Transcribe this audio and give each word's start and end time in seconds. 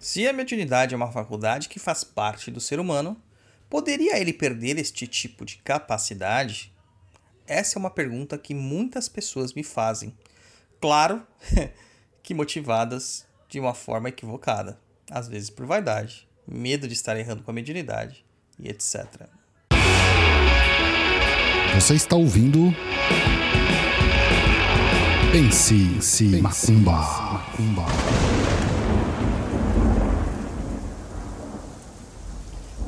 Se 0.00 0.26
a 0.26 0.32
mediunidade 0.32 0.94
é 0.94 0.96
uma 0.96 1.12
faculdade 1.12 1.68
que 1.68 1.78
faz 1.78 2.02
parte 2.02 2.50
do 2.50 2.58
ser 2.58 2.80
humano, 2.80 3.20
poderia 3.68 4.18
ele 4.18 4.32
perder 4.32 4.78
este 4.78 5.06
tipo 5.06 5.44
de 5.44 5.58
capacidade? 5.58 6.72
Essa 7.46 7.78
é 7.78 7.78
uma 7.78 7.90
pergunta 7.90 8.38
que 8.38 8.54
muitas 8.54 9.10
pessoas 9.10 9.52
me 9.52 9.62
fazem. 9.62 10.16
Claro 10.80 11.22
que 12.22 12.32
motivadas 12.32 13.26
de 13.46 13.60
uma 13.60 13.74
forma 13.74 14.08
equivocada, 14.08 14.80
às 15.10 15.28
vezes 15.28 15.50
por 15.50 15.66
vaidade, 15.66 16.26
medo 16.48 16.88
de 16.88 16.94
estar 16.94 17.18
errando 17.18 17.42
com 17.42 17.50
a 17.50 17.54
mediunidade 17.54 18.24
e 18.58 18.70
etc. 18.70 19.04
Você 21.74 21.94
está 21.94 22.16
ouvindo. 22.16 22.74
Pense, 25.30 25.74
Pense 25.74 26.24
Macumba. 26.40 26.92
Macumba. 26.92 28.09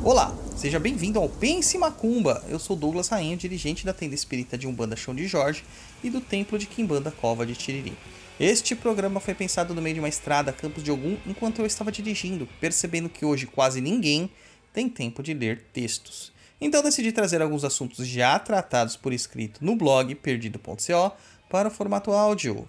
Olá, 0.04 0.36
seja 0.56 0.80
bem-vindo 0.80 1.20
ao 1.20 1.28
Pense 1.28 1.78
Macumba. 1.78 2.42
Eu 2.48 2.58
sou 2.58 2.74
Douglas 2.74 3.06
Rainha, 3.06 3.36
dirigente 3.36 3.86
da 3.86 3.92
tenda 3.92 4.16
espírita 4.16 4.58
de 4.58 4.66
Umbanda 4.66 4.96
Chão 4.96 5.14
de 5.14 5.28
Jorge 5.28 5.62
e 6.02 6.10
do 6.10 6.20
templo 6.20 6.58
de 6.58 6.66
Quimbanda 6.66 7.12
Cova 7.12 7.46
de 7.46 7.54
Tiriri. 7.54 7.96
Este 8.40 8.74
programa 8.74 9.20
foi 9.20 9.32
pensado 9.32 9.72
no 9.72 9.80
meio 9.80 9.94
de 9.94 10.00
uma 10.00 10.08
estrada 10.08 10.52
Campos 10.52 10.82
de 10.82 10.90
Ogum 10.90 11.16
enquanto 11.24 11.60
eu 11.60 11.66
estava 11.66 11.92
dirigindo, 11.92 12.48
percebendo 12.60 13.08
que 13.08 13.24
hoje 13.24 13.46
quase 13.46 13.80
ninguém 13.80 14.28
tem 14.72 14.88
tempo 14.88 15.22
de 15.22 15.32
ler 15.32 15.66
textos. 15.72 16.32
Então 16.60 16.82
decidi 16.82 17.12
trazer 17.12 17.40
alguns 17.40 17.62
assuntos 17.62 18.04
já 18.04 18.36
tratados 18.40 18.96
por 18.96 19.12
escrito 19.12 19.64
no 19.64 19.76
blog 19.76 20.16
perdido.co 20.16 21.16
para 21.48 21.68
o 21.68 21.70
formato 21.70 22.10
áudio. 22.10 22.66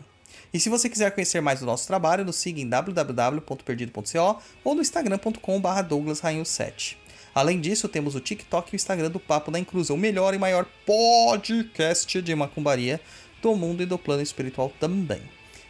E 0.54 0.60
se 0.60 0.70
você 0.70 0.88
quiser 0.88 1.10
conhecer 1.16 1.42
mais 1.42 1.62
do 1.62 1.66
nosso 1.66 1.88
trabalho, 1.88 2.24
nos 2.24 2.36
siga 2.36 2.62
em 2.62 2.70
www.perdido.co 2.70 4.40
ou 4.64 4.76
no 4.76 4.82
instagram.com.br 4.82 5.82
douglasrainho7. 5.90 7.02
Além 7.36 7.60
disso, 7.60 7.88
temos 7.88 8.16
o 8.16 8.20
TikTok 8.20 8.70
e 8.70 8.76
o 8.76 8.76
Instagram 8.76 9.10
do 9.10 9.20
Papo 9.20 9.50
da 9.50 9.60
Inclusão, 9.60 9.96
o 9.96 10.00
melhor 10.00 10.34
e 10.34 10.38
maior 10.38 10.66
podcast 10.86 12.22
de 12.22 12.36
macumbaria 12.36 13.02
do 13.42 13.56
mundo 13.56 13.82
e 13.82 13.86
do 13.86 13.98
plano 13.98 14.22
espiritual 14.22 14.72
também. 14.80 15.22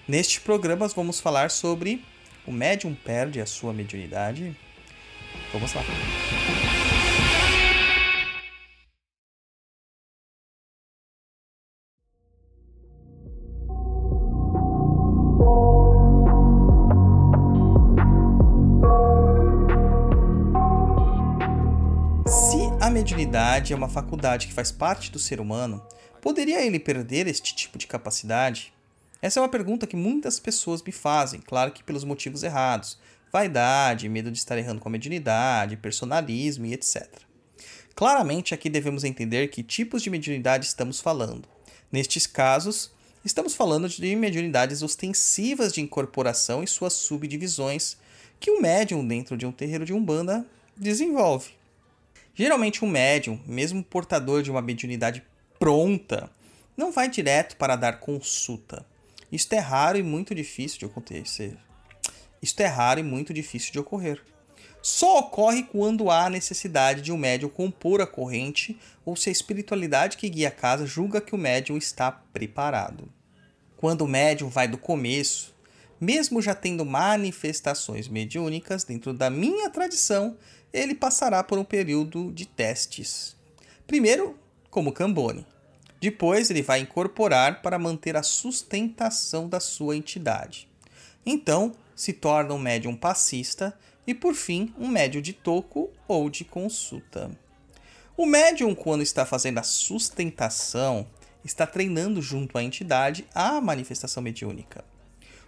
Neste 0.07 0.41
programa 0.41 0.87
vamos 0.89 1.19
falar 1.19 1.49
sobre 1.49 2.03
o 2.45 2.51
médium 2.51 2.93
perde 2.93 3.39
a 3.39 3.45
sua 3.45 3.71
mediunidade. 3.71 4.55
Vamos 5.53 5.73
lá. 5.73 5.83
Mediunidade 22.89 23.71
é 23.71 23.75
uma 23.75 23.87
faculdade 23.87 24.47
que 24.47 24.53
faz 24.53 24.71
parte 24.71 25.09
do 25.09 25.17
ser 25.17 25.39
humano, 25.39 25.81
poderia 26.21 26.61
ele 26.61 26.79
perder 26.79 27.27
este 27.27 27.55
tipo 27.55 27.77
de 27.77 27.87
capacidade? 27.87 28.73
Essa 29.21 29.39
é 29.39 29.41
uma 29.41 29.47
pergunta 29.47 29.87
que 29.87 29.95
muitas 29.95 30.37
pessoas 30.37 30.83
me 30.83 30.91
fazem, 30.91 31.39
claro 31.39 31.71
que 31.71 31.83
pelos 31.83 32.03
motivos 32.03 32.43
errados. 32.43 32.99
Vaidade, 33.31 34.09
medo 34.09 34.29
de 34.29 34.37
estar 34.37 34.57
errando 34.57 34.81
com 34.81 34.89
a 34.89 34.91
mediunidade, 34.91 35.77
personalismo 35.77 36.65
e 36.65 36.73
etc. 36.73 37.07
Claramente 37.95 38.53
aqui 38.53 38.69
devemos 38.69 39.05
entender 39.05 39.47
que 39.47 39.63
tipos 39.63 40.01
de 40.01 40.09
mediunidade 40.09 40.65
estamos 40.65 40.99
falando. 40.99 41.47
Nestes 41.89 42.27
casos, 42.27 42.91
estamos 43.23 43.55
falando 43.55 43.87
de 43.87 44.15
mediunidades 44.15 44.83
ostensivas 44.83 45.71
de 45.71 45.79
incorporação 45.79 46.61
e 46.61 46.67
suas 46.67 46.93
subdivisões 46.93 47.95
que 48.39 48.51
um 48.51 48.59
médium 48.59 49.07
dentro 49.07 49.37
de 49.37 49.45
um 49.45 49.53
terreiro 49.53 49.85
de 49.85 49.93
umbanda 49.93 50.45
desenvolve. 50.75 51.62
Geralmente 52.35 52.83
um 52.83 52.87
médium, 52.87 53.39
mesmo 53.45 53.83
portador 53.83 54.41
de 54.41 54.49
uma 54.49 54.61
mediunidade 54.61 55.23
pronta, 55.59 56.31
não 56.75 56.91
vai 56.91 57.07
direto 57.07 57.55
para 57.57 57.75
dar 57.75 57.99
consulta. 57.99 58.83
Isto 59.31 59.53
é 59.53 59.59
raro 59.59 59.99
e 59.99 60.03
muito 60.03 60.33
difícil 60.33 60.79
de 60.79 60.85
acontecer. 60.85 61.55
Isto 62.41 62.61
é 62.61 62.65
raro 62.65 62.99
e 62.99 63.03
muito 63.03 63.33
difícil 63.33 63.71
de 63.71 63.79
ocorrer. 63.79 64.19
Só 64.81 65.19
ocorre 65.19 65.63
quando 65.63 66.09
há 66.09 66.27
necessidade 66.29 67.01
de 67.01 67.11
um 67.11 67.17
médium 67.17 67.49
compor 67.49 68.01
a 68.01 68.07
corrente 68.07 68.77
ou 69.05 69.15
se 69.15 69.29
a 69.29 69.31
espiritualidade 69.31 70.17
que 70.17 70.27
guia 70.27 70.47
a 70.47 70.51
casa 70.51 70.87
julga 70.87 71.21
que 71.21 71.35
o 71.35 71.37
médium 71.37 71.77
está 71.77 72.11
preparado. 72.11 73.07
Quando 73.77 74.01
o 74.01 74.07
médium 74.07 74.49
vai 74.49 74.67
do 74.67 74.77
começo, 74.77 75.52
mesmo 76.03 76.41
já 76.41 76.53
tendo 76.53 76.85
manifestações 76.85 78.07
mediúnicas 78.07 78.83
dentro 78.83 79.13
da 79.13 79.29
minha 79.29 79.69
tradição, 79.69 80.37
ele 80.73 80.93
passará 80.93 81.43
por 81.43 81.57
um 81.57 81.63
período 81.63 82.31
de 82.33 82.45
testes. 82.45 83.35
Primeiro, 83.87 84.37
como 84.69 84.91
Cambone. 84.91 85.45
Depois, 86.01 86.49
ele 86.49 86.61
vai 86.61 86.81
incorporar 86.81 87.61
para 87.61 87.79
manter 87.79 88.17
a 88.17 88.23
sustentação 88.23 89.47
da 89.47 89.61
sua 89.61 89.95
entidade. 89.95 90.67
Então, 91.25 91.71
se 91.95 92.11
torna 92.11 92.53
um 92.53 92.59
médium 92.59 92.95
passista 92.95 93.73
e, 94.05 94.13
por 94.13 94.33
fim, 94.33 94.73
um 94.77 94.89
médium 94.89 95.21
de 95.21 95.31
toco 95.31 95.89
ou 96.05 96.29
de 96.29 96.43
consulta. 96.43 97.31
O 98.17 98.25
médium, 98.25 98.75
quando 98.75 99.01
está 99.01 99.25
fazendo 99.25 99.59
a 99.59 99.63
sustentação, 99.63 101.07
está 101.45 101.65
treinando 101.65 102.21
junto 102.21 102.57
à 102.57 102.63
entidade 102.63 103.25
a 103.33 103.61
manifestação 103.61 104.21
mediúnica. 104.21 104.83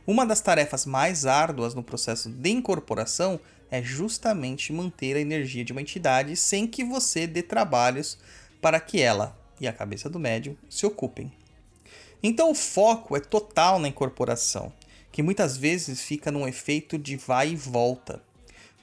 Uma 0.07 0.23
das 0.23 0.39
tarefas 0.39 0.85
mais 0.85 1.25
árduas 1.25 1.73
no 1.73 1.81
processo 1.81 2.29
de 2.29 2.49
incorporação 2.51 3.39
é 3.71 3.81
justamente 3.81 4.71
manter 4.71 5.15
a 5.15 5.19
energia 5.19 5.65
de 5.65 5.71
uma 5.71 5.81
entidade 5.81 6.35
sem 6.35 6.67
que 6.67 6.83
você 6.83 7.25
dê 7.25 7.41
trabalhos 7.41 8.19
para 8.61 8.79
que 8.79 9.01
ela 9.01 9.35
e 9.59 9.67
a 9.67 9.73
cabeça 9.73 10.07
do 10.07 10.19
médium 10.19 10.55
se 10.69 10.85
ocupem. 10.85 11.31
Então 12.21 12.51
o 12.51 12.55
foco 12.55 13.15
é 13.15 13.19
total 13.19 13.79
na 13.79 13.87
incorporação, 13.87 14.71
que 15.11 15.23
muitas 15.23 15.57
vezes 15.57 16.01
fica 16.01 16.31
num 16.31 16.47
efeito 16.47 16.97
de 16.99 17.17
vai 17.17 17.49
e 17.49 17.55
volta, 17.55 18.21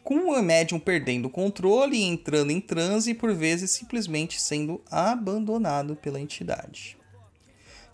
com 0.03 0.17
o 0.17 0.43
médium 0.43 0.81
perdendo 0.81 1.27
o 1.27 1.31
controle 1.31 1.97
e 1.97 2.03
entrando 2.03 2.51
em 2.51 2.61
transe 2.61 3.13
e 3.13 3.15
por 3.15 3.33
vezes 3.33 3.71
simplesmente 3.71 4.41
sendo 4.41 4.83
abandonado 4.91 5.95
pela 5.95 6.21
entidade. 6.21 6.97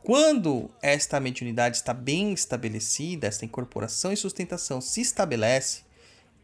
Quando 0.02 0.70
esta 0.80 1.20
mediunidade 1.20 1.76
está 1.76 1.92
bem 1.92 2.32
estabelecida, 2.32 3.26
esta 3.26 3.44
incorporação 3.44 4.12
e 4.12 4.16
sustentação 4.16 4.80
se 4.80 5.00
estabelece, 5.00 5.82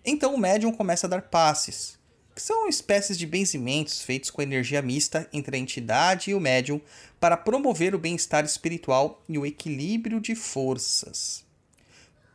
então 0.04 0.34
o 0.34 0.38
médium 0.38 0.72
começa 0.72 1.06
a 1.06 1.10
dar 1.10 1.22
passes, 1.22 1.98
que 2.34 2.42
são 2.42 2.68
espécies 2.68 3.16
de 3.16 3.26
benzimentos 3.26 4.02
feitos 4.02 4.30
com 4.30 4.42
energia 4.42 4.82
mista 4.82 5.28
entre 5.32 5.56
a 5.56 5.58
entidade 5.58 6.30
e 6.30 6.34
o 6.34 6.40
médium 6.40 6.80
para 7.18 7.36
promover 7.36 7.94
o 7.94 7.98
bem-estar 7.98 8.44
espiritual 8.44 9.22
e 9.28 9.38
o 9.38 9.46
equilíbrio 9.46 10.20
de 10.20 10.34
forças. 10.34 11.44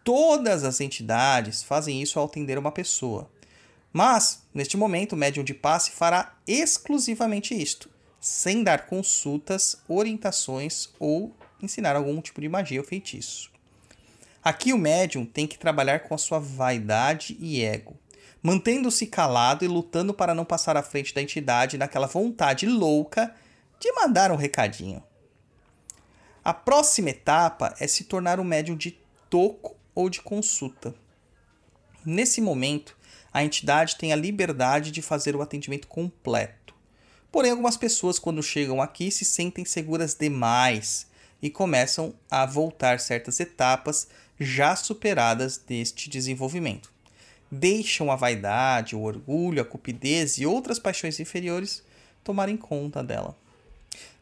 Todas 0.04 0.64
as 0.64 0.82
entidades 0.82 1.62
fazem 1.62 2.02
isso 2.02 2.18
ao 2.18 2.26
atender 2.26 2.58
uma 2.58 2.72
pessoa. 2.72 3.30
Mas, 3.92 4.44
neste 4.54 4.78
momento, 4.78 5.14
o 5.14 5.18
médium 5.18 5.44
de 5.44 5.54
passe 5.54 5.92
fará 5.92 6.36
exclusivamente 6.48 7.54
isto, 7.54 7.90
sem 8.20 8.64
dar 8.64 8.86
consultas, 8.86 9.82
orientações 9.88 10.90
ou 11.00 11.36
ensinar 11.62 11.96
algum 11.96 12.20
tipo 12.22 12.42
de 12.42 12.50
magia 12.50 12.80
ou 12.80 12.86
feitiço. 12.86 13.52
Aqui 14.44 14.74
o 14.74 14.78
médium 14.78 15.26
tem 15.26 15.46
que 15.46 15.58
trabalhar 15.58 16.02
com 16.02 16.16
a 16.16 16.18
sua 16.18 16.40
vaidade 16.40 17.38
e 17.40 17.64
ego, 17.64 17.98
mantendo-se 18.42 19.06
calado 19.06 19.66
e 19.66 19.68
lutando 19.68 20.14
para 20.14 20.34
não 20.34 20.46
passar 20.46 20.78
à 20.78 20.84
frente 20.84 21.14
da 21.14 21.22
entidade 21.22 21.78
naquela 21.78 22.08
vontade 22.08 22.66
louca 22.66 23.36
de 23.80 23.92
mandar 23.94 24.32
um 24.32 24.36
recadinho. 24.36 25.04
A 26.44 26.54
próxima 26.54 27.10
etapa 27.10 27.76
é 27.80 27.88
se 27.88 28.06
tornar 28.06 28.40
um 28.40 28.46
médium 28.46 28.76
de 28.76 28.98
toco 29.30 29.76
ou 29.94 30.10
de 30.10 30.22
consulta. 30.22 30.96
Nesse 32.06 32.40
momento, 32.40 32.98
a 33.32 33.44
entidade 33.44 33.98
tem 33.98 34.14
a 34.14 34.16
liberdade 34.16 34.90
de 34.90 35.02
fazer 35.02 35.36
o 35.36 35.42
atendimento 35.42 35.88
completo. 35.88 36.59
Porém, 37.32 37.52
algumas 37.52 37.78
pessoas, 37.78 38.18
quando 38.18 38.42
chegam 38.42 38.82
aqui, 38.82 39.12
se 39.12 39.24
sentem 39.24 39.64
seguras 39.64 40.16
demais 40.16 41.08
e 41.42 41.50
começam 41.50 42.14
a 42.30 42.46
voltar 42.46 43.00
certas 43.00 43.40
etapas 43.40 44.08
já 44.40 44.76
superadas 44.76 45.58
deste 45.58 46.10
desenvolvimento. 46.10 46.92
Deixam 47.52 48.12
a 48.12 48.16
vaidade, 48.16 48.96
o 48.96 49.02
orgulho, 49.02 49.62
a 49.62 49.66
cupidez 49.66 50.38
e 50.38 50.46
outras 50.46 50.80
paixões 50.80 51.20
inferiores 51.20 51.84
tomarem 52.24 52.58
conta 52.58 53.04
dela. 53.04 53.36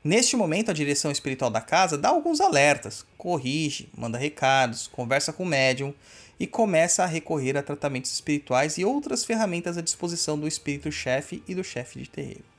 Neste 0.03 0.35
momento, 0.35 0.71
a 0.71 0.73
direção 0.73 1.11
espiritual 1.11 1.49
da 1.49 1.59
casa 1.59 1.97
dá 1.97 2.09
alguns 2.09 2.39
alertas, 2.39 3.05
corrige, 3.17 3.89
manda 3.97 4.17
recados, 4.17 4.87
conversa 4.87 5.33
com 5.33 5.43
o 5.43 5.47
médium 5.47 5.93
e 6.39 6.45
começa 6.45 7.03
a 7.03 7.07
recorrer 7.07 7.57
a 7.57 7.63
tratamentos 7.63 8.13
espirituais 8.13 8.77
e 8.77 8.85
outras 8.85 9.25
ferramentas 9.25 9.77
à 9.77 9.81
disposição 9.81 10.39
do 10.39 10.47
espírito-chefe 10.47 11.43
e 11.47 11.55
do 11.55 11.63
chefe 11.63 11.99
de 11.99 12.09
terreiro. 12.09 12.56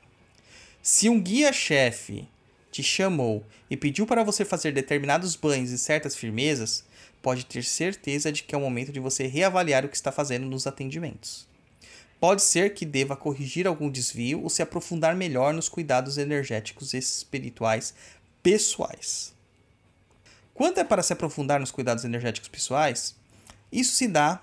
Se 0.82 1.08
um 1.08 1.20
guia-chefe 1.20 2.28
te 2.70 2.82
chamou 2.82 3.44
e 3.68 3.76
pediu 3.76 4.06
para 4.06 4.22
você 4.22 4.44
fazer 4.44 4.72
determinados 4.72 5.34
banhos 5.34 5.70
e 5.70 5.78
certas 5.78 6.14
firmezas, 6.14 6.84
pode 7.20 7.44
ter 7.44 7.64
certeza 7.64 8.30
de 8.30 8.42
que 8.42 8.54
é 8.54 8.58
o 8.58 8.60
momento 8.60 8.92
de 8.92 9.00
você 9.00 9.26
reavaliar 9.26 9.84
o 9.84 9.88
que 9.88 9.96
está 9.96 10.12
fazendo 10.12 10.46
nos 10.46 10.66
atendimentos. 10.66 11.46
Pode 12.20 12.42
ser 12.42 12.74
que 12.74 12.84
deva 12.84 13.16
corrigir 13.16 13.66
algum 13.66 13.90
desvio 13.90 14.42
ou 14.42 14.48
se 14.48 14.62
aprofundar 14.62 15.14
melhor 15.14 15.52
nos 15.52 15.68
cuidados 15.68 16.18
energéticos 16.18 16.94
e 16.94 16.98
espirituais 16.98 17.94
pessoais. 18.42 19.34
Quanto 20.54 20.80
é 20.80 20.84
para 20.84 21.02
se 21.02 21.12
aprofundar 21.12 21.60
nos 21.60 21.70
cuidados 21.70 22.04
energéticos 22.04 22.48
pessoais, 22.48 23.14
isso 23.70 23.94
se 23.94 24.08
dá 24.08 24.42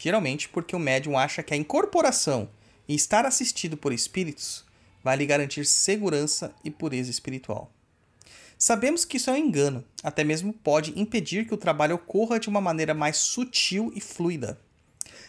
geralmente 0.00 0.48
porque 0.48 0.74
o 0.74 0.80
médium 0.80 1.16
acha 1.16 1.42
que 1.42 1.54
a 1.54 1.56
incorporação 1.56 2.48
e 2.88 2.94
estar 2.94 3.24
assistido 3.24 3.76
por 3.76 3.92
espíritos 3.92 4.64
vai 5.02 5.16
lhe 5.16 5.26
garantir 5.26 5.64
segurança 5.64 6.54
e 6.64 6.70
pureza 6.70 7.10
espiritual. 7.10 7.70
Sabemos 8.58 9.04
que 9.04 9.16
isso 9.16 9.28
é 9.28 9.32
um 9.32 9.36
engano, 9.36 9.84
até 10.04 10.22
mesmo 10.22 10.52
pode 10.52 10.98
impedir 10.98 11.46
que 11.46 11.54
o 11.54 11.56
trabalho 11.56 11.96
ocorra 11.96 12.38
de 12.38 12.48
uma 12.48 12.60
maneira 12.60 12.94
mais 12.94 13.16
sutil 13.16 13.92
e 13.94 14.00
fluida. 14.00 14.56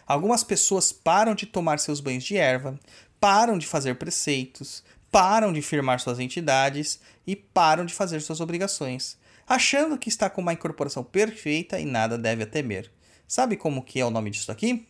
Algumas 0.06 0.44
pessoas 0.44 0.92
param 0.92 1.34
de 1.34 1.46
tomar 1.46 1.80
seus 1.80 2.00
banhos 2.00 2.24
de 2.24 2.38
erva, 2.38 2.80
param 3.20 3.58
de 3.58 3.66
fazer 3.66 3.96
preceitos, 3.96 4.84
param 5.12 5.52
de 5.52 5.62
firmar 5.62 6.00
suas 6.00 6.20
entidades 6.20 7.00
e 7.26 7.36
param 7.36 7.86
de 7.86 7.94
fazer 7.94 8.22
suas 8.22 8.40
obrigações, 8.40 9.18
achando 9.48 9.98
que 9.98 10.10
está 10.10 10.30
com 10.30 10.42
uma 10.42 10.54
incorporação 10.54 11.04
perfeita 11.04 11.80
e 11.80 11.86
nada 11.86 12.18
deve 12.18 12.44
a 12.44 12.48
temer. 12.48 12.92
Sabe 13.28 13.58
como 13.58 13.84
que 13.84 14.00
é 14.00 14.06
o 14.06 14.12
nome 14.12 14.30
disso 14.30 14.52
aqui? 14.52 14.86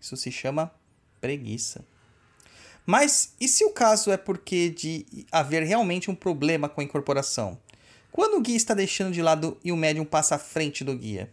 Isso 0.00 0.16
se 0.16 0.32
chama 0.32 0.72
preguiça. 1.20 1.84
Mas 2.86 3.32
e 3.40 3.48
se 3.48 3.64
o 3.64 3.70
caso 3.70 4.10
é 4.10 4.16
porque 4.16 4.68
de 4.68 5.06
haver 5.32 5.62
realmente 5.62 6.10
um 6.10 6.14
problema 6.14 6.68
com 6.68 6.80
a 6.80 6.84
incorporação? 6.84 7.58
Quando 8.12 8.36
o 8.36 8.40
guia 8.40 8.56
está 8.56 8.74
deixando 8.74 9.12
de 9.12 9.22
lado 9.22 9.58
e 9.64 9.72
o 9.72 9.76
médium 9.76 10.04
passa 10.04 10.34
à 10.34 10.38
frente 10.38 10.84
do 10.84 10.96
guia? 10.96 11.32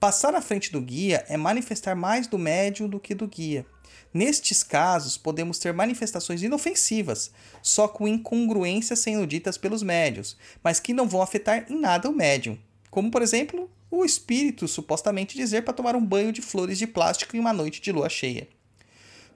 Passar 0.00 0.34
à 0.34 0.40
frente 0.40 0.72
do 0.72 0.80
guia 0.80 1.24
é 1.28 1.36
manifestar 1.36 1.94
mais 1.94 2.26
do 2.26 2.38
médium 2.38 2.88
do 2.88 2.98
que 2.98 3.14
do 3.14 3.26
guia. 3.26 3.66
Nestes 4.12 4.62
casos, 4.62 5.18
podemos 5.18 5.58
ter 5.58 5.74
manifestações 5.74 6.42
inofensivas, 6.42 7.30
só 7.62 7.86
com 7.86 8.08
incongruências 8.08 8.98
sendo 8.98 9.26
ditas 9.26 9.58
pelos 9.58 9.82
médios, 9.82 10.36
mas 10.64 10.80
que 10.80 10.94
não 10.94 11.06
vão 11.06 11.20
afetar 11.20 11.66
em 11.70 11.78
nada 11.78 12.08
o 12.08 12.14
médium. 12.14 12.58
Como, 12.90 13.10
por 13.10 13.20
exemplo, 13.20 13.70
o 13.90 14.04
espírito 14.04 14.66
supostamente 14.66 15.36
dizer 15.36 15.62
para 15.62 15.74
tomar 15.74 15.94
um 15.94 16.04
banho 16.04 16.32
de 16.32 16.40
flores 16.40 16.78
de 16.78 16.86
plástico 16.86 17.36
em 17.36 17.40
uma 17.40 17.52
noite 17.52 17.80
de 17.80 17.92
lua 17.92 18.08
cheia. 18.08 18.48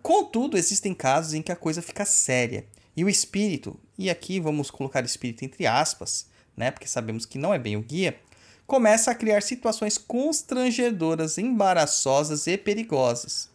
Contudo, 0.03 0.57
existem 0.57 0.95
casos 0.95 1.35
em 1.35 1.43
que 1.43 1.53
a 1.53 1.57
coisa 1.57 1.83
fica 1.83 2.05
séria 2.05 2.65
e 2.97 3.05
o 3.05 3.09
espírito, 3.09 3.79
e 3.99 4.11
aqui 4.11 4.41
vamos 4.41 4.71
colocar 4.71 5.05
espírito 5.05 5.45
entre 5.45 5.67
aspas, 5.67 6.27
né, 6.57 6.71
porque 6.71 6.89
sabemos 6.89 7.25
que 7.27 7.39
não 7.39 7.55
é 7.55 7.59
bem 7.59 7.77
o 7.77 7.83
guia, 7.83 8.19
começa 8.67 9.11
a 9.11 9.15
criar 9.15 9.43
situações 9.43 9.99
constrangedoras, 9.99 11.39
embaraçosas 11.39 12.47
e 12.47 12.57
perigosas. 12.57 13.49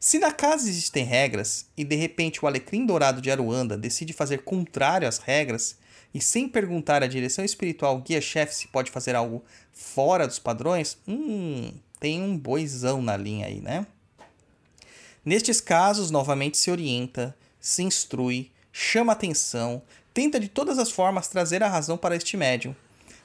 Se 0.00 0.18
na 0.18 0.32
casa 0.32 0.68
existem 0.68 1.04
regras 1.04 1.66
e 1.76 1.84
de 1.84 1.94
repente 1.94 2.44
o 2.44 2.48
alecrim 2.48 2.84
dourado 2.84 3.22
de 3.22 3.30
Aruanda 3.30 3.78
decide 3.78 4.12
fazer 4.12 4.38
contrário 4.42 5.06
às 5.06 5.18
regras 5.18 5.76
e 6.12 6.20
sem 6.20 6.48
perguntar 6.48 7.02
à 7.02 7.06
direção 7.06 7.44
espiritual 7.44 7.98
guia-chefe 8.00 8.54
se 8.54 8.68
pode 8.68 8.90
fazer 8.90 9.14
algo 9.14 9.44
fora 9.72 10.26
dos 10.26 10.40
padrões, 10.40 10.98
hum, 11.06 11.72
tem 12.00 12.20
um 12.20 12.36
boizão 12.36 13.00
na 13.00 13.16
linha 13.16 13.46
aí, 13.46 13.60
né? 13.60 13.86
Nestes 15.24 15.60
casos, 15.60 16.10
novamente 16.10 16.56
se 16.56 16.70
orienta, 16.70 17.36
se 17.60 17.82
instrui, 17.82 18.50
chama 18.72 19.12
atenção, 19.12 19.82
tenta 20.12 20.40
de 20.40 20.48
todas 20.48 20.78
as 20.78 20.90
formas 20.90 21.28
trazer 21.28 21.62
a 21.62 21.68
razão 21.68 21.96
para 21.96 22.16
este 22.16 22.36
médium. 22.36 22.74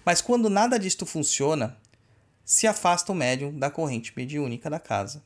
Mas 0.05 0.21
quando 0.21 0.49
nada 0.49 0.77
disto 0.77 1.05
funciona, 1.05 1.77
se 2.45 2.67
afasta 2.67 3.11
o 3.11 3.15
médium 3.15 3.57
da 3.57 3.69
corrente 3.69 4.13
mediúnica 4.15 4.69
da 4.69 4.79
casa. 4.79 5.23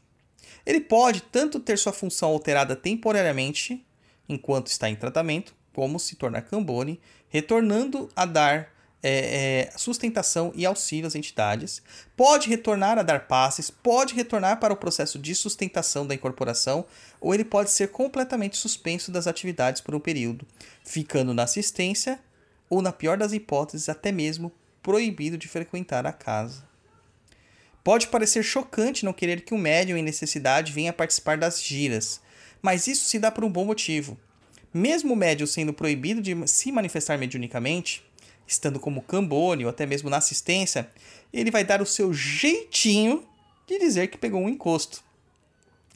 Ele 0.65 0.81
pode 0.81 1.21
tanto 1.21 1.59
ter 1.59 1.77
sua 1.77 1.93
função 1.93 2.29
alterada 2.29 2.75
temporariamente, 2.75 3.85
enquanto 4.27 4.67
está 4.67 4.89
em 4.89 4.95
tratamento, 4.95 5.53
como 5.73 5.99
se 5.99 6.15
tornar 6.15 6.41
cambone, 6.43 6.99
retornando 7.29 8.09
a 8.15 8.25
dar 8.25 8.73
é, 9.03 9.69
é, 9.73 9.77
sustentação 9.77 10.51
e 10.55 10.65
auxílio 10.65 11.07
às 11.07 11.15
entidades, 11.15 11.81
pode 12.15 12.49
retornar 12.49 12.99
a 12.99 13.03
dar 13.03 13.27
passes, 13.27 13.69
pode 13.69 14.13
retornar 14.13 14.59
para 14.59 14.73
o 14.73 14.77
processo 14.77 15.17
de 15.17 15.33
sustentação 15.33 16.05
da 16.05 16.13
incorporação, 16.13 16.85
ou 17.19 17.33
ele 17.33 17.43
pode 17.43 17.71
ser 17.71 17.89
completamente 17.89 18.57
suspenso 18.57 19.11
das 19.11 19.27
atividades 19.27 19.81
por 19.81 19.95
um 19.95 19.99
período, 19.99 20.45
ficando 20.83 21.33
na 21.33 21.43
assistência 21.43 22.19
ou, 22.69 22.81
na 22.81 22.91
pior 22.91 23.17
das 23.17 23.33
hipóteses, 23.33 23.89
até 23.89 24.11
mesmo 24.11 24.51
proibido 24.81 25.37
de 25.37 25.47
frequentar 25.47 26.05
a 26.05 26.13
casa. 26.13 26.63
Pode 27.83 28.07
parecer 28.07 28.43
chocante 28.43 29.03
não 29.03 29.13
querer 29.13 29.41
que 29.41 29.53
um 29.53 29.57
médium 29.57 29.97
em 29.97 30.03
necessidade 30.03 30.71
venha 30.71 30.93
participar 30.93 31.37
das 31.37 31.61
giras, 31.61 32.21
mas 32.61 32.85
isso 32.85 33.05
se 33.05 33.17
dá 33.17 33.31
por 33.31 33.43
um 33.43 33.51
bom 33.51 33.65
motivo. 33.65 34.17
Mesmo 34.73 35.13
o 35.13 35.17
médium 35.17 35.47
sendo 35.47 35.73
proibido 35.73 36.21
de 36.21 36.47
se 36.47 36.71
manifestar 36.71 37.17
mediunicamente, 37.17 38.03
estando 38.47 38.79
como 38.79 39.01
cambone 39.01 39.63
ou 39.63 39.69
até 39.69 39.85
mesmo 39.85 40.09
na 40.09 40.17
assistência, 40.17 40.89
ele 41.33 41.51
vai 41.51 41.63
dar 41.63 41.81
o 41.81 41.85
seu 41.85 42.13
jeitinho 42.13 43.25
de 43.67 43.79
dizer 43.79 44.07
que 44.07 44.17
pegou 44.17 44.41
um 44.41 44.49
encosto, 44.49 45.03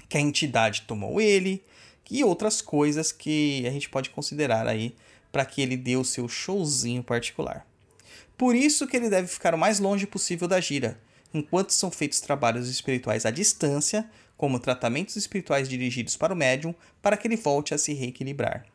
que 0.08 0.18
a 0.18 0.22
entidade 0.22 0.84
tomou 0.84 1.20
ele 1.20 1.64
e 2.10 2.24
outras 2.24 2.62
coisas 2.62 3.12
que 3.12 3.66
a 3.68 3.72
gente 3.72 3.90
pode 3.90 4.10
considerar 4.10 4.68
aí 4.68 4.96
para 5.32 5.46
que 5.46 5.62
ele 5.62 5.76
dê 5.76 5.98
o 5.98 6.06
seu 6.06 6.28
showzinho 6.28 7.04
particular. 7.04 7.66
Por 8.38 8.56
isso 8.56 8.88
que 8.88 8.96
ele 8.96 9.10
deve 9.10 9.28
ficar 9.28 9.54
o 9.54 9.58
mais 9.58 9.80
longe 9.80 10.06
possível 10.06 10.48
da 10.48 10.60
gira, 10.62 11.00
enquanto 11.34 11.72
são 11.72 11.92
feitos 11.92 12.22
trabalhos 12.22 12.70
espirituais 12.70 13.26
à 13.26 13.32
distância, 13.32 14.10
como 14.38 14.60
tratamentos 14.60 15.16
espirituais 15.16 15.68
dirigidos 15.68 16.16
para 16.16 16.34
o 16.34 16.38
médium, 16.38 16.76
para 17.02 17.18
que 17.18 17.28
ele 17.28 17.38
volte 17.38 17.74
a 17.74 17.78
se 17.78 17.94
reequilibrar. 17.94 18.66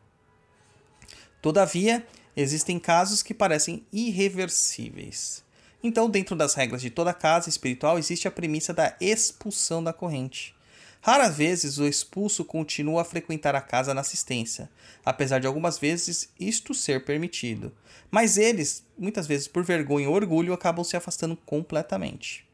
Todavia, 1.41 2.05
existem 2.35 2.79
casos 2.79 3.21
que 3.21 3.33
parecem 3.33 3.85
irreversíveis. 3.91 5.43
Então, 5.83 6.09
dentro 6.09 6.35
das 6.35 6.53
regras 6.53 6.81
de 6.81 6.89
toda 6.89 7.13
casa 7.13 7.49
espiritual, 7.49 7.97
existe 7.97 8.27
a 8.27 8.31
premissa 8.31 8.73
da 8.73 8.95
expulsão 9.01 9.83
da 9.83 9.91
corrente. 9.91 10.55
Raras 11.01 11.35
vezes 11.35 11.79
o 11.79 11.87
expulso 11.87 12.45
continua 12.45 13.01
a 13.01 13.05
frequentar 13.05 13.55
a 13.55 13.61
casa 13.61 13.91
na 13.91 14.01
assistência, 14.01 14.69
apesar 15.03 15.39
de 15.39 15.47
algumas 15.47 15.79
vezes 15.79 16.29
isto 16.39 16.75
ser 16.75 17.03
permitido. 17.03 17.71
Mas 18.11 18.37
eles, 18.37 18.85
muitas 18.95 19.25
vezes 19.25 19.47
por 19.47 19.63
vergonha 19.63 20.07
ou 20.07 20.13
orgulho, 20.13 20.53
acabam 20.53 20.83
se 20.83 20.95
afastando 20.95 21.35
completamente. 21.35 22.47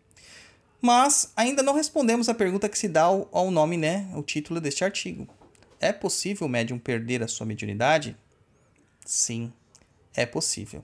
Mas 0.82 1.34
ainda 1.36 1.62
não 1.62 1.74
respondemos 1.74 2.30
a 2.30 2.34
pergunta 2.34 2.70
que 2.70 2.80
se 2.80 2.88
dá 2.88 3.04
ao 3.04 3.52
nome, 3.52 3.76
né, 3.76 4.10
o 4.16 4.24
título 4.24 4.62
deste 4.62 4.86
artigo. 4.86 5.28
É 5.82 5.92
possível 5.92 6.48
o 6.48 6.50
médium 6.50 6.80
perder 6.80 7.22
a 7.22 7.28
sua 7.28 7.46
mediunidade? 7.46 8.16
Sim 9.06 9.52
é 10.18 10.26
possível. 10.26 10.84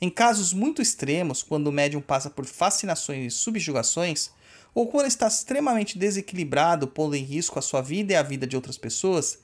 Em 0.00 0.10
casos 0.10 0.52
muito 0.52 0.82
extremos, 0.82 1.42
quando 1.42 1.68
o 1.68 1.72
médium 1.72 2.02
passa 2.02 2.28
por 2.28 2.44
fascinações 2.44 3.32
e 3.32 3.36
subjugações, 3.36 4.30
ou 4.74 4.88
quando 4.88 5.06
está 5.06 5.26
extremamente 5.26 5.96
desequilibrado, 5.96 6.88
pondo 6.88 7.14
em 7.14 7.22
risco 7.22 7.58
a 7.58 7.62
sua 7.62 7.80
vida 7.80 8.12
e 8.12 8.16
a 8.16 8.22
vida 8.22 8.46
de 8.46 8.56
outras 8.56 8.76
pessoas, 8.76 9.38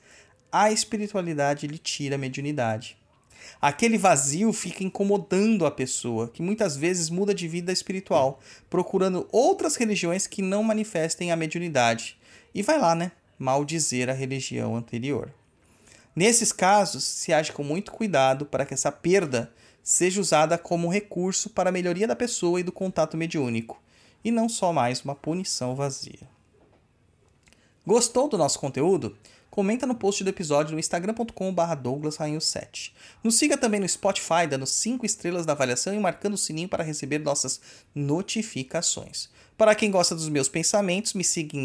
a 0.51 0.69
espiritualidade 0.71 1.65
lhe 1.65 1.77
tira 1.77 2.15
a 2.15 2.19
mediunidade. 2.19 2.97
Aquele 3.59 3.97
vazio 3.97 4.51
fica 4.51 4.83
incomodando 4.83 5.65
a 5.65 5.71
pessoa, 5.71 6.27
que 6.27 6.41
muitas 6.41 6.75
vezes 6.75 7.09
muda 7.09 7.33
de 7.33 7.47
vida 7.47 7.71
espiritual, 7.71 8.39
procurando 8.69 9.27
outras 9.31 9.75
religiões 9.77 10.27
que 10.27 10.41
não 10.41 10.63
manifestem 10.63 11.31
a 11.31 11.35
mediunidade. 11.35 12.17
E 12.53 12.61
vai 12.61 12.77
lá, 12.77 12.93
né? 12.93 13.11
Maldizer 13.39 14.09
a 14.09 14.13
religião 14.13 14.75
anterior. 14.75 15.33
Nesses 16.15 16.51
casos, 16.51 17.03
se 17.03 17.31
age 17.31 17.51
com 17.51 17.63
muito 17.63 17.91
cuidado 17.91 18.45
para 18.45 18.65
que 18.65 18.73
essa 18.73 18.91
perda 18.91 19.53
seja 19.83 20.21
usada 20.21 20.57
como 20.57 20.91
recurso 20.91 21.49
para 21.49 21.69
a 21.69 21.73
melhoria 21.73 22.07
da 22.07 22.15
pessoa 22.15 22.59
e 22.59 22.63
do 22.63 22.71
contato 22.71 23.17
mediúnico, 23.17 23.81
e 24.23 24.29
não 24.29 24.47
só 24.47 24.71
mais 24.71 25.01
uma 25.01 25.15
punição 25.15 25.75
vazia. 25.75 26.29
Gostou 27.85 28.29
do 28.29 28.37
nosso 28.37 28.59
conteúdo? 28.59 29.17
Comenta 29.49 29.85
no 29.85 29.95
post 29.95 30.23
do 30.23 30.29
episódio 30.29 30.73
no 30.73 30.79
instagram.com.br 30.79 31.75
douglasrainho7. 31.81 32.93
Nos 33.23 33.35
siga 33.35 33.57
também 33.57 33.79
no 33.79 33.89
Spotify, 33.89 34.47
dando 34.49 34.65
5 34.65 35.05
estrelas 35.05 35.45
na 35.45 35.51
avaliação 35.51 35.93
e 35.93 35.99
marcando 35.99 36.35
o 36.35 36.37
sininho 36.37 36.69
para 36.69 36.83
receber 36.83 37.19
nossas 37.19 37.59
notificações. 37.93 39.29
Para 39.57 39.75
quem 39.75 39.91
gosta 39.91 40.15
dos 40.15 40.29
meus 40.29 40.47
pensamentos, 40.47 41.13
me 41.13 41.23
siga 41.23 41.57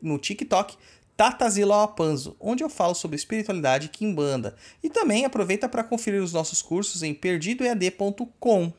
no 0.00 0.18
TikTok, 0.18 0.76
Tatazila 1.16 1.84
Apanzo, 1.84 2.36
onde 2.40 2.64
eu 2.64 2.68
falo 2.68 2.94
sobre 2.94 3.16
espiritualidade 3.16 3.88
Kimbanda. 3.88 4.56
E 4.82 4.90
também 4.90 5.24
aproveita 5.24 5.68
para 5.68 5.84
conferir 5.84 6.22
os 6.22 6.32
nossos 6.32 6.60
cursos 6.60 7.02
em 7.02 7.14
perdidoead.com. 7.14 8.72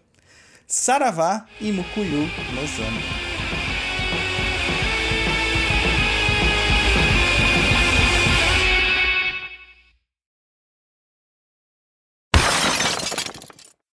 Saravá 0.68 1.46
e 1.62 1.72
Mucuyu 1.72 2.28
Nozano. 2.54 3.25